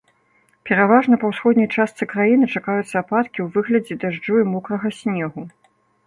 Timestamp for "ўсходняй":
1.31-1.67